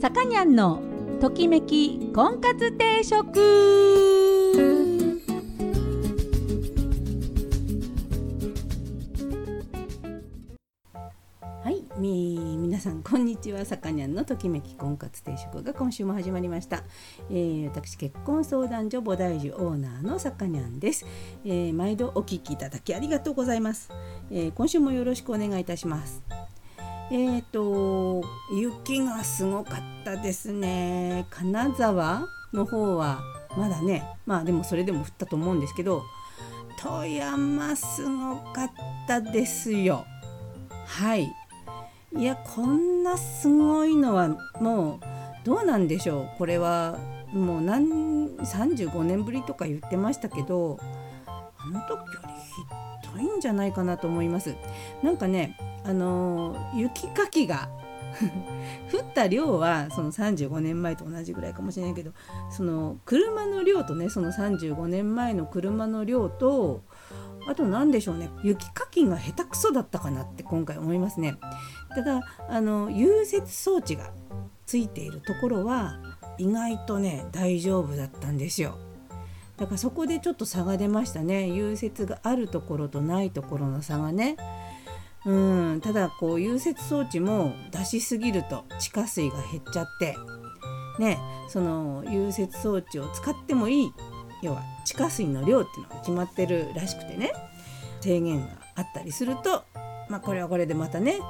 [0.00, 0.80] さかにゃんの
[1.20, 3.38] ときめき婚活定食。
[11.62, 13.66] はいみ皆さんこんにちは。
[13.66, 16.82] さかにゃんのときめき婚活定食が今週も始まりました、
[17.28, 21.04] えー、私結婚相談所菩提樹オーナーのさかにゃんです、
[21.44, 23.90] えー、毎度お聞きいただきありがとうございます、
[24.30, 26.39] えー、今週もよろしくお願いいたします。
[27.12, 28.22] えーと、
[28.54, 31.26] 雪がすごかったですね。
[31.30, 33.20] 金沢の方は
[33.56, 36.02] まだねまあでもそれでも降ったと思うんですけど
[36.80, 38.70] 富山すごかっ
[39.06, 40.06] たですよ。
[40.86, 41.28] はい。
[42.16, 44.28] いやこんなすごいのは
[44.60, 45.00] もう
[45.44, 46.30] どうなんでしょう。
[46.38, 46.96] これは
[47.32, 50.78] もう何35年ぶりとか言ってましたけど
[51.64, 54.54] あの時よりひどいんじゃないかなと思います。
[55.02, 57.68] なんかねあの雪かきが
[58.92, 62.12] 降った量はその35年前と同じぐらいかもしれないけど
[62.50, 66.82] その車の量とねその35年前の車の量と
[67.46, 71.36] あと何でしょうね雪かきが下手くそだったかなって今回思いますね。
[71.94, 74.10] ただあの融雪装置が
[74.66, 75.98] ついているところは
[76.38, 78.78] 意外とね大丈夫だったんですよ。
[79.60, 81.48] だからそこでちょっと差が出ましたね。
[81.48, 84.36] 融雪があるところとないところの差がね。
[85.26, 85.80] うん。
[85.82, 90.16] ただこう融雪装置も出しすぎると地下水が減っちゃって。
[90.98, 91.18] ね。
[91.48, 93.92] その融雪装置を使ってもいい。
[94.42, 97.32] 要は地下水の量っていうのが決まってるらしくてね。
[98.00, 99.64] 制限があったりすると
[100.08, 101.20] まあこれはこれでまたね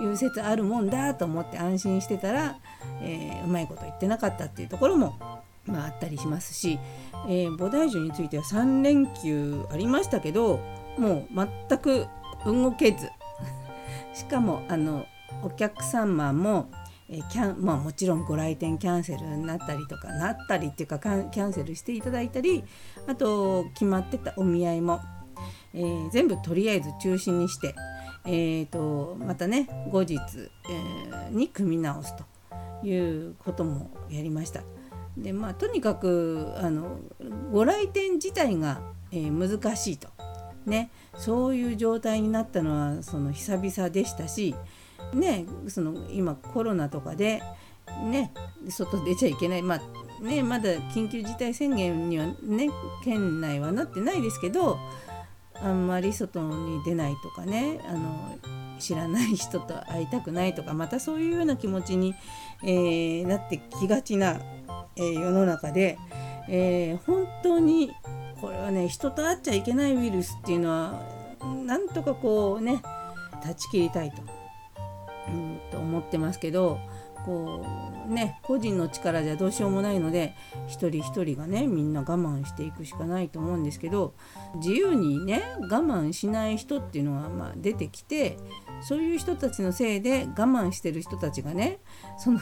[0.00, 2.58] 融雪あるもんだと思って安心してたら、
[3.00, 5.35] えー、うまいこと言ってなかったっていうところも、
[5.66, 6.78] まあ、あったりしますし、
[7.28, 10.60] えー、菩提樹については3連休ありましたけど
[10.98, 12.06] もう全く
[12.44, 13.10] 動けず
[14.14, 15.06] しかもあの
[15.42, 16.68] お客様も
[17.08, 22.64] えキャンまあ、もちろんご来店キャンセルになったりとかなったりっていうかキャンセルしていただいたり
[23.06, 25.00] あと決まってたお見合いも、
[25.72, 27.74] えー、全部とりあえず中止にして、
[28.24, 32.24] えーと、またね後日、えー、に組み直すと
[32.84, 34.62] いうこともやりました。
[35.16, 37.00] でまあとにかくあの
[37.52, 38.80] ご来店自体が、
[39.12, 40.08] えー、難しいと。
[40.66, 44.56] ね、そういう状態になったのはその久々でしたし、
[45.14, 47.40] ね、その今コロナとかで、
[48.04, 48.32] ね、
[48.68, 52.68] 外出ちゃいけない、まあね、まだ緊急事態宣言には、ね、
[53.04, 54.76] 県内はなってないですけど
[55.54, 58.36] あんまり外に出ないとかねあの
[58.78, 62.14] 知らない人と会いたくないとかまたそういうような気持ちに、
[62.62, 64.38] えー、なってきがちな、
[64.96, 65.98] えー、世の中で、
[66.48, 67.92] えー、本当に
[68.40, 71.02] これはね人と会っちゃいけないウイルスっていうのは
[71.64, 72.82] なんとかこうね
[73.42, 74.22] 断ち切りたいと,、
[75.28, 76.78] うん、と思ってますけど
[77.26, 77.66] こ
[78.08, 80.34] うね個人の力じゃどうしようもないので
[80.68, 84.14] 一人一人がねみんな我慢していくしかないと思うんですけど
[84.56, 88.36] 自由にね我慢しない人っていうのはまあ出てきて
[88.82, 91.80] そういう人たちのせいで我慢してる人たちがね
[92.16, 92.38] その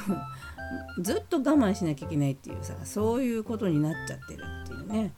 [1.00, 5.12] ずっと我慢しなきゃいけないっていうさそういうことになっちゃってるっていうね。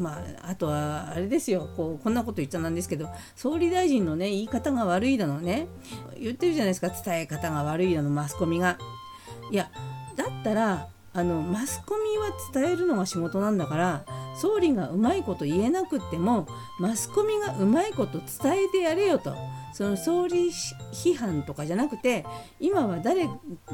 [0.00, 1.68] まああとはあれですよ。
[1.76, 5.68] こうこんなこと言っちゃなんですけど総理大臣のね言い方が悪いだのね。
[6.18, 6.90] 言ってるじゃないですか。
[6.90, 8.78] 伝え方が悪いだのマスコミが。
[9.50, 9.70] いや
[10.16, 16.46] だったらあのマスコミは伝えるのが仕事なんだから総理がうまいこと言えなくっても
[16.78, 19.34] マスコミがうまいこと伝えてやれよと。
[19.74, 20.50] その総理
[20.92, 22.24] 批判とかじゃなくて
[22.60, 23.26] 今は誰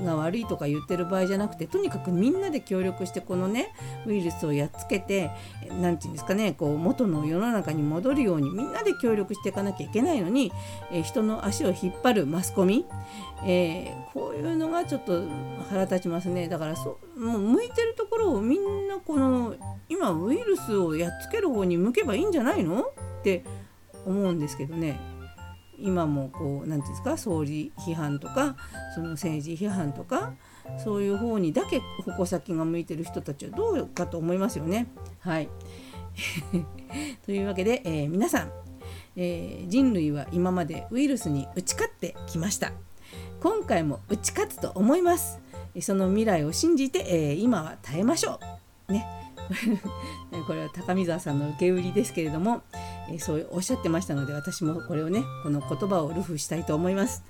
[0.03, 3.75] が悪いとか言ってる場合じゃなくてとにかくみんなで協力してこのね
[4.06, 5.31] ウイルスをやっつけて
[5.78, 10.50] 何て言うんですかねこう元の世の中に戻るようにみんなで協力していかなきゃいけないのに、
[10.91, 12.87] え、人の足を引っ張るマスコミ、
[13.44, 15.22] えー、こういうのがちょっと
[15.69, 16.49] 腹立ちますね。
[16.49, 19.54] だからそもう向いてるところをみんなこの
[19.91, 22.81] 今ウイルスをやっつける方に向けばいいんじゃないの？
[22.83, 23.44] って
[24.06, 24.99] 思うんですけどね
[25.78, 27.16] 今もこう何て言うんですか？
[27.16, 28.56] 総理批判とか
[28.94, 30.32] その政治批判とか
[30.82, 34.87] そういう方にだけ矛先が向いてる人たちはどうかと思いますよね。
[35.20, 35.49] はい
[37.25, 38.52] というわけで、えー、皆さん、
[39.17, 42.73] えー、人類は今までウイルスに打ち勝ってきました。
[43.41, 45.38] 今回も打ち勝つと思います。
[45.81, 48.41] その未来を信じて、えー、今は耐えましょ
[48.88, 48.93] う。
[48.93, 49.06] ね。
[50.47, 52.62] これは高見沢さんの受け売りですけれども、
[53.11, 57.25] えそうおっしゃってましたので私もこれをねこの言葉をルフしたいと思います。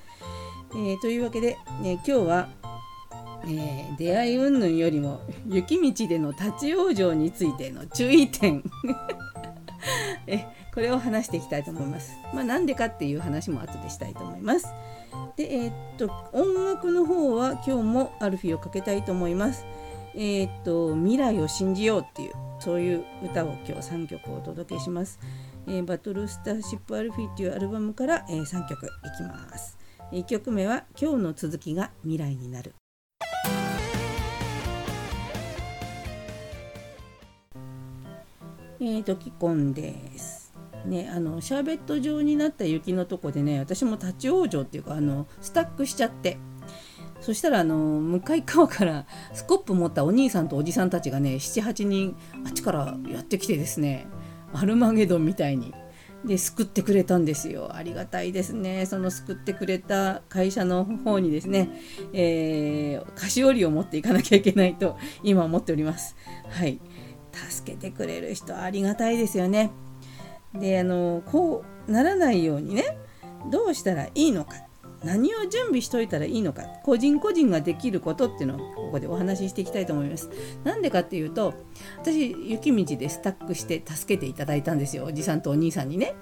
[0.76, 2.48] え、というわけで、ね、今日は、
[3.44, 8.62] え、出会い云々よりも雪道での立ち往生についての注意点
[10.28, 12.12] えこれを話していきたいと思います。
[12.32, 14.68] まあ、なんでかっていう話も後でしたいと思います。
[15.36, 19.64] でえー、っと音楽の方は今日もアルフィーをかけたいと思います。
[20.14, 25.18] えー、っと未来を信じようっていうそういう歌を今日3曲お届けします。
[25.66, 29.78] えー、バトルスターシップアルフィーっていうアルバムから、えー、3曲いきます。
[30.12, 32.74] 1曲目は今日の続きが未来になる。
[38.82, 40.52] えーと、キコンです。
[40.86, 46.38] ね、あのシャーベット状になった雪のとこでね私も立ち往生っていうかあのスタックしちゃって
[47.20, 54.06] そしたらあの向かい側からスコップ持ったお兄さんとおじさんたちがね78人あっちからやってきてですね
[54.52, 55.74] アルマゲドンみたいに。
[56.24, 57.74] で救ってくれたんですよ。
[57.74, 58.84] ありがたいですね。
[58.84, 61.70] その救ってくれた会社の方にですね、
[62.12, 66.16] えー、菓子折りを持っていかなきゃいけないと今思っております。
[66.50, 66.78] はい。
[67.32, 69.70] 助けてくれる人ありがたいですよね。
[70.54, 72.98] であのこうならないようにね
[73.50, 74.56] どうしたらいいのか。
[75.04, 80.30] 何を準備しといたらいいのか個人個人ができることっていうのをここでお話ししていきたいと思います。
[80.64, 81.54] なんでかっていうと
[81.98, 86.14] 私雪道でスタックして助けていただいたんですよおじさんとお兄さんにね。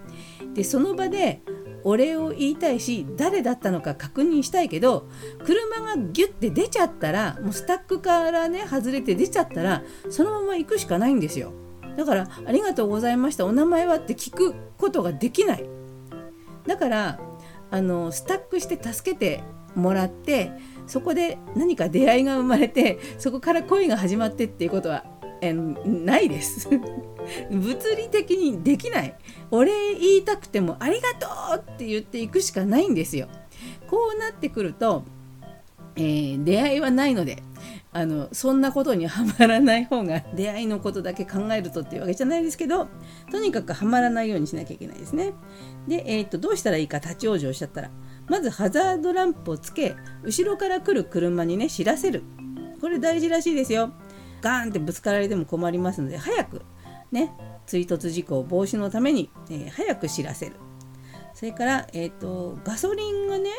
[0.54, 1.42] でその場で
[1.84, 5.08] お礼を言いたいし誰だったのか確認したいけど
[5.44, 11.52] 車がギュッて出ちゃったらもうスタックからね外れて出ちゃったらそのまま行くしかないんですよ
[11.96, 15.68] だから「ありがとうございましたお名前は?」って聞くことができない
[16.66, 17.20] だから
[17.70, 19.42] あのスタックして助けて
[19.74, 20.52] もらって
[20.86, 25.04] そこで何か出会いが生まれて そこから恋が始まってっていうことは
[25.40, 26.68] えないです。
[27.50, 29.14] 物理的にできない。
[29.50, 33.28] お礼言いたくてもありがとうって言っていくしかないんですよ。
[33.86, 35.04] こうなってくると、
[35.94, 37.42] えー、出会いはないので
[37.90, 42.88] あのそんなことにはまらない方が出会いのことだけ考えるとっていうわけじゃないですけど
[43.30, 45.32] とにかくはまらないようにしなきゃいけないですね。
[45.86, 47.90] で、えーと、とどうしたらいいか立ち往生しちゃったら
[48.28, 52.22] まずハザードランプをつけ後ろから来る車にね知らせる。
[52.80, 53.92] これ大事らしいですよ。
[54.40, 56.62] ガーンってぶつかられても困りますので早く
[57.10, 57.32] ね
[57.66, 60.52] 追突事故防止のために、えー、早く知らせる。
[61.34, 63.50] それから、えーと、ガソリンがね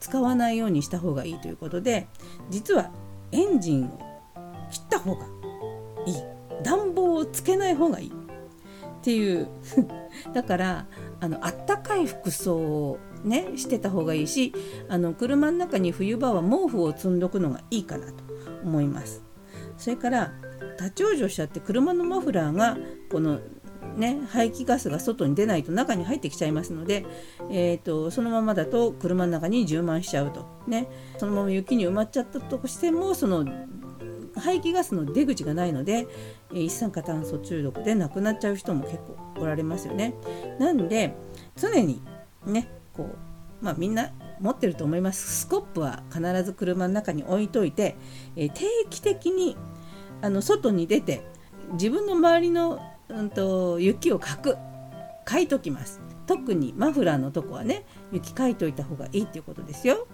[0.00, 2.08] 使わないようにした方がいいということで
[2.48, 2.90] 実は
[3.32, 3.98] エンジンを
[4.70, 5.26] 切った方が
[6.06, 6.14] いい。
[6.62, 9.48] 暖房をつけない方がいいっていう。
[10.34, 10.86] だから
[11.20, 14.52] あのあったかい服装をねしてた方がいいし
[14.88, 18.24] あの車の中に冬場は毛布を積んどくのがいいかなと
[18.64, 19.22] 思います。
[19.76, 20.32] それから
[20.78, 22.76] 立ち往生しちゃって車のマフラーが
[23.10, 23.40] この
[23.96, 27.04] ね、排気ガスが外に出ないと中に入ってきちゃいますので、
[27.50, 30.88] えーと、そのままだと車の中に充満しちゃうと、ね、
[31.18, 33.46] そのまま雪に埋まっちゃったとしてもその
[34.36, 36.06] 排気ガスの出口がないので、
[36.52, 40.14] 一酸化炭素中毒で亡くなっちゃう人も結構おられますよね。
[40.58, 41.14] なんで
[41.56, 42.00] 常に
[42.46, 43.16] ねこ
[43.60, 47.96] う、まあ、みんな持ってると思いますスコップは必ず車の中に置いといて、
[48.36, 49.56] え、定期的に
[50.22, 51.26] あの外に出て
[51.72, 54.56] 自分の周りの、うんと、雪をかく。
[55.24, 56.00] かいときます。
[56.26, 60.06] 特にマフラーのとこはね雪かいといた方がいいっていうことですよ、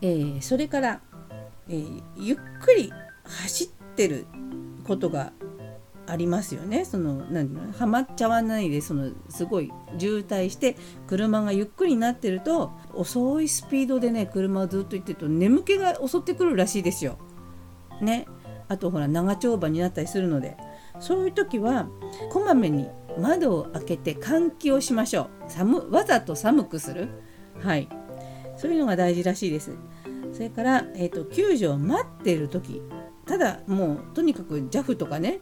[0.00, 1.00] えー、それから、
[1.68, 2.92] えー、ゆっくり
[3.24, 4.26] 走ってる
[4.84, 5.32] ことが
[6.06, 6.84] ありますよね。
[6.84, 7.72] その何の？
[7.72, 10.76] はまっちゃわないでそのすごい渋滞して
[11.06, 17.18] 車がゆっくりになってると遅いスピードでね車をずっと行ってると眠気が襲ってくるらしいですよ。
[18.00, 18.26] ね。
[18.68, 20.56] あとほら長丁場になったりするので。
[20.98, 21.88] そういう時は
[22.30, 25.28] こまめに窓を開けて換気をしましょう。
[25.48, 27.08] 寒わざと寒くする。
[27.60, 27.88] はい。
[28.56, 29.72] そういうのが大事らしいです。
[30.32, 32.82] それから、えーと、救助を待っている時。
[33.26, 35.38] ただもうとにかく JAF とかね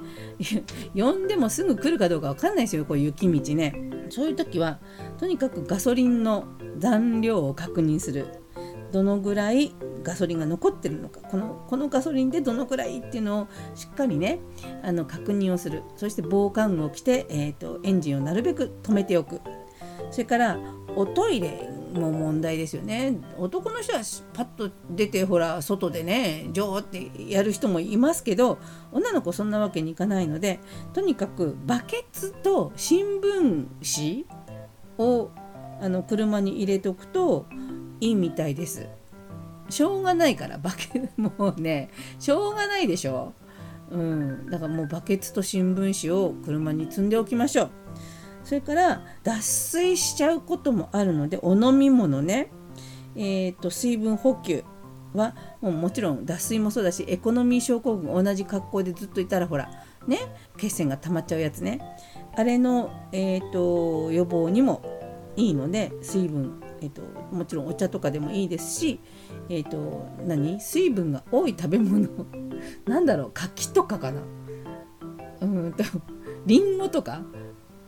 [0.94, 2.84] 呼んでもすぐ来るかどうか分かんないですよ。
[2.84, 3.74] こう雪道ね。
[4.10, 4.78] そういう時は
[5.18, 6.44] とにかくガソリンの
[6.78, 8.26] 残量を確認する。
[8.92, 11.20] どのぐらいガソリンが残ってるのか。
[11.20, 14.38] このこのガソリンでどのくらいっていうのをしっかりね
[14.82, 15.82] あの確認をする。
[15.96, 19.40] そして防寒具を着て、えーと、エンジンをなるべく止めておく。
[20.10, 20.58] それから
[20.96, 23.18] おトイレも問題ですよね。
[23.38, 24.00] 男の人は
[24.32, 28.58] パッと出てほら外でねジョーってやる人もいますけど
[28.92, 30.60] 女の子そんなわけにいかないので
[30.92, 34.26] とにかくバケツと新聞紙
[34.98, 35.30] を
[35.80, 37.46] あの車に入れておくと
[38.00, 38.88] いいみたいです。
[39.70, 43.32] しょうがないからバケ もうねしょうがないでしょ。
[43.90, 47.70] うん、だからもうバケツと新聞紙を車に積んでおきましょう。
[48.44, 52.50] それから脱水しちゃうこともあるのでお飲み物ね、
[53.14, 54.64] えーと、水分補給
[55.12, 59.70] はもうもちろん脱水もそうだしエコノミー症候群同じ格好でずっといたらほら
[60.06, 60.18] ね
[60.56, 61.80] 血栓が溜まっちゃうやつね
[62.36, 64.80] あれの、えーと予防にも
[65.36, 69.00] いいので水分えーと、もちろんお茶とかでもいいですし、
[69.48, 70.60] えーと、何？
[70.60, 72.08] 水分が多い食べ物。
[72.86, 73.30] なんだろう？
[73.34, 74.22] 柿とかかな。
[75.40, 75.84] うんと
[76.46, 77.22] りんごとか？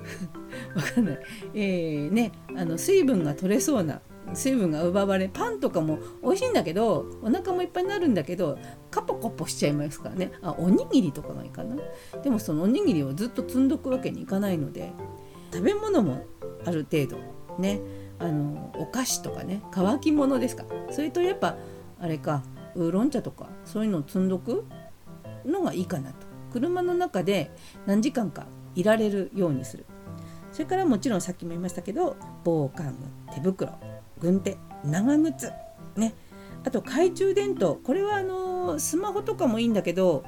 [0.75, 1.19] わかんない、
[1.55, 4.01] えーね、あの水分が取れそうな
[4.33, 8.59] 水分が奪われパンとかも美味しいんだけどお腹もいっぱいになるんだけど
[8.91, 10.33] カポカポしちゃいますからね。
[10.43, 11.77] あおにぎりとかがいいかな。
[12.23, 14.93] でもそのおにぎりをずっと積んどくわけにいかないので
[15.53, 16.25] 食べ物も
[16.65, 17.19] ある程度
[17.59, 17.81] ね。
[18.21, 20.65] あのお菓子とかね乾き物ですか。
[20.91, 21.57] それとやっぱ
[22.01, 22.43] あれか
[22.75, 24.65] ウーロン茶とかそういうのを積んどく
[25.45, 26.27] のがいいかなと。
[26.53, 27.51] 車の中で
[27.87, 29.87] 何時間かいられるようにする。
[30.53, 32.97] それからもちろんさっきも言いましたけど防寒
[33.29, 33.73] 具手袋
[34.19, 35.53] 軍手長靴
[35.97, 36.15] ね。
[36.65, 37.81] あと懐中電灯。
[37.83, 40.25] これはあのスマホとかもいいんだけど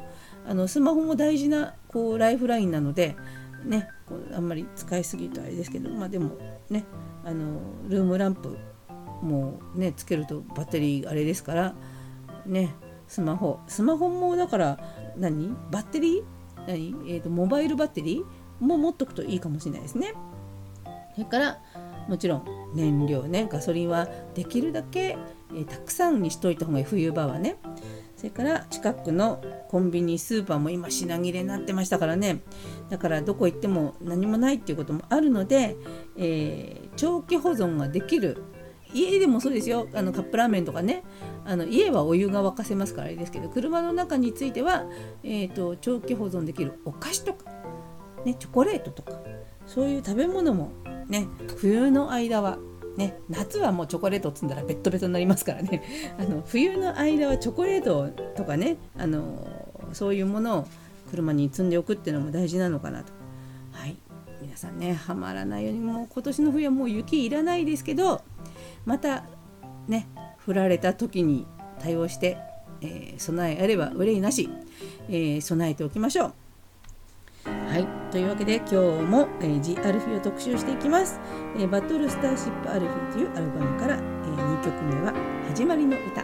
[0.47, 3.17] あのスマホも大事なこうライフラインなので
[3.65, 3.89] ね
[4.35, 6.39] あんまり使いすぎるとあれですけどまあでも
[6.71, 6.85] ね。
[7.25, 8.59] あのルームランプ
[9.23, 11.75] もねつけるとバッテリーあれですから
[12.47, 12.75] ね
[13.07, 13.61] スマホ。
[13.69, 14.79] スマホもだから
[15.17, 15.55] 何？
[15.71, 16.25] バッテリー？
[16.67, 20.15] 何、えーと、モバイルバッテリーも持っとくといいかもしれないですね。
[21.15, 21.59] それから
[22.09, 25.19] もちろん燃料ねガソリンはできるだけ、
[25.51, 26.85] えー、たくさんにしといた方がいい。
[26.85, 27.57] 冬場はね。
[28.23, 32.41] それから近くのコンビニスーパーも今品切れになってましたからね。
[32.89, 35.77] だからどこ行っても何もないっていうこともあるので、
[36.17, 38.45] えー、長期保存ができる。
[38.95, 39.89] 家でもそうですよ。
[39.93, 41.03] あのカップラーメンとかね。
[41.45, 44.85] あの家はお湯が沸かせますからあれですけど車の中については、
[45.25, 47.51] えーと、長期保存できるお菓子とか、
[48.25, 49.21] ね、チョコレートとか
[49.67, 50.71] そういう食べ物も
[51.09, 51.27] ね
[51.57, 52.59] 冬の間は
[52.97, 55.83] ね、夏はもうチョコレートを積んだらベッドベトになりますからね
[56.19, 59.47] あの冬の間はチョコレートとかねあの
[59.93, 60.67] そういうものを
[61.11, 63.13] 車に積んでおくっていうのも大事なのかなと。
[63.73, 63.97] はい
[64.43, 68.23] 皆さんねはまらないようにもう今年の冬はもう雪いらないですけど
[68.85, 69.25] また
[69.87, 70.09] ね
[70.47, 71.47] 降られた時に
[71.81, 72.39] 対応して、
[72.81, 74.51] えー、備えあれば憂いなし、
[75.09, 76.35] えー、備えておきましょう。
[78.13, 81.19] というわけで今日も、えー、ジ・アルフィを特集していきます、
[81.57, 84.03] えー、バトルスターシップ・アルフィというアルバムから、えー、
[84.61, 85.15] 2曲目は
[85.49, 86.21] 「始まりの歌」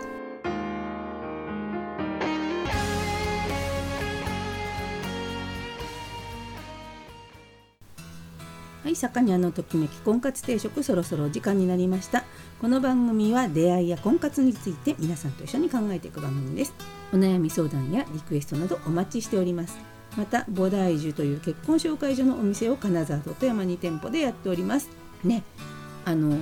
[8.84, 12.24] はい、坂にあのときめき婚活定食そろそろお時間になりました。
[12.60, 16.74] この番組は出会いや婚活について皆さんと一緒に考えていく番組です。
[17.12, 19.97] お悩み相談やリクエストなどお待ちしております。
[20.18, 24.90] また菩提樹という結婚紹介所のお店を金沢と富山に店舗でやっております。
[25.22, 25.44] ね
[26.04, 26.36] あの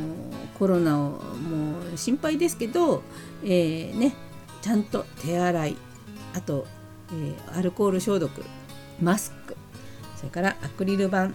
[0.59, 3.02] コロナをもう心配ですけど、
[3.45, 4.14] えー、ね
[4.62, 5.76] ちゃんと手洗い
[6.35, 6.66] あと、
[7.11, 8.30] えー、アルコール消毒
[9.02, 9.56] マスク
[10.16, 11.30] それからアクリル板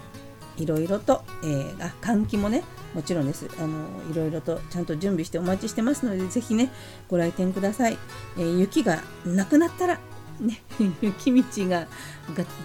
[0.57, 2.63] いろいろと、えー、あ換気もね
[2.95, 3.47] もちろんです。
[3.59, 6.71] あのいろいろとちゃんと準備してお待ちしてますのでぜひね
[7.07, 7.97] ご来店ください、
[8.37, 9.99] えー、雪がなくなったら
[10.45, 10.61] ね、
[11.01, 11.87] 雪道が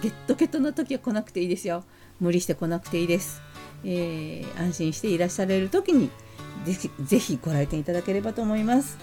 [0.01, 1.83] ゲットゲットの時は来なくていいですよ。
[2.19, 3.41] 無理して来なくていいです、
[3.83, 6.09] えー、安心していらっしゃれる時に
[6.65, 8.97] ぜひぜひご来店いただければと思います。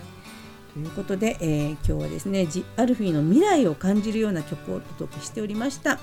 [0.75, 6.01] ということで、えー、今日はですねジ・アルフィーの未来を感じるような曲をお届けしておりました、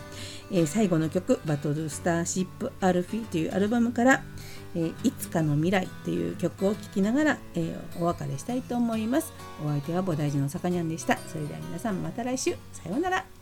[0.50, 4.24] えー、最後の曲「バトルスターシップ・アルフィー」というアルバムから
[4.76, 9.34] 「えー、いつかの未来という曲を聴きながら、えー、お別れしたいと思います。
[9.64, 11.18] お相手は菩提寺のさかにゃんでした。
[11.18, 12.56] それでは皆さんまた来週。
[12.74, 13.41] さようなら。